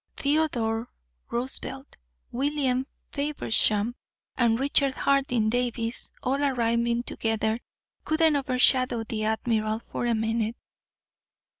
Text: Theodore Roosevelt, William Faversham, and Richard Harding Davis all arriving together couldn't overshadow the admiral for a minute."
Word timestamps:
Theodore 0.17 0.89
Roosevelt, 1.29 1.95
William 2.31 2.87
Faversham, 3.11 3.93
and 4.35 4.59
Richard 4.59 4.95
Harding 4.95 5.47
Davis 5.51 6.09
all 6.23 6.43
arriving 6.43 7.03
together 7.03 7.59
couldn't 8.03 8.35
overshadow 8.35 9.03
the 9.03 9.25
admiral 9.25 9.79
for 9.91 10.07
a 10.07 10.15
minute." 10.15 10.55